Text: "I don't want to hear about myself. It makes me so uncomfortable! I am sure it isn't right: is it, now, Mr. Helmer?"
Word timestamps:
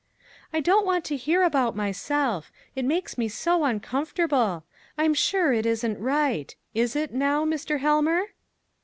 "I 0.51 0.61
don't 0.61 0.83
want 0.83 1.05
to 1.05 1.15
hear 1.15 1.43
about 1.43 1.75
myself. 1.75 2.51
It 2.75 2.85
makes 2.85 3.19
me 3.19 3.27
so 3.27 3.65
uncomfortable! 3.65 4.63
I 4.97 5.03
am 5.03 5.13
sure 5.13 5.53
it 5.53 5.67
isn't 5.67 5.99
right: 5.99 6.55
is 6.73 6.95
it, 6.95 7.13
now, 7.13 7.45
Mr. 7.45 7.81
Helmer?" 7.81 8.29